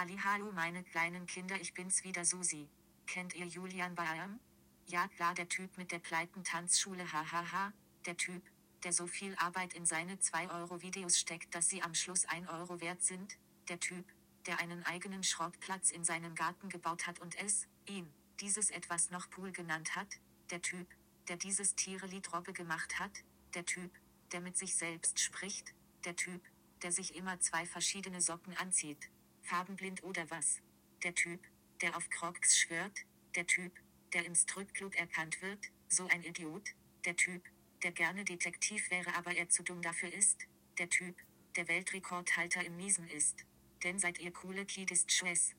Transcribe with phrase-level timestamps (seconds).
[0.00, 2.70] Ali hallo meine kleinen Kinder ich bin's wieder Susi.
[3.06, 4.40] Kennt ihr Julian Baam?
[4.86, 7.74] Ja klar der Typ mit der pleiten Tanzschule hahaha,
[8.06, 8.42] der Typ,
[8.82, 12.48] der so viel Arbeit in seine 2 Euro Videos steckt, dass sie am Schluss 1
[12.48, 13.36] Euro wert sind,
[13.68, 14.06] der Typ,
[14.46, 18.10] der einen eigenen Schrottplatz in seinem Garten gebaut hat und es, ihn,
[18.40, 20.88] dieses etwas noch Pool genannt hat, der Typ,
[21.28, 23.12] der dieses Tierelied Robbe gemacht hat,
[23.52, 23.92] der Typ,
[24.32, 25.74] der mit sich selbst spricht,
[26.06, 26.40] der Typ,
[26.80, 29.10] der sich immer zwei verschiedene Socken anzieht,
[29.50, 30.62] farbenblind oder was,
[31.02, 31.40] der Typ,
[31.82, 33.00] der auf Crocs schwört,
[33.34, 33.72] der Typ,
[34.12, 36.70] der im Stripclub erkannt wird, so ein Idiot,
[37.04, 37.42] der Typ,
[37.82, 40.46] der gerne Detektiv wäre, aber er zu dumm dafür ist,
[40.78, 41.16] der Typ,
[41.56, 43.44] der Weltrekordhalter im Niesen ist.
[43.82, 45.56] Denn seid ihr coole Kidist Schwess.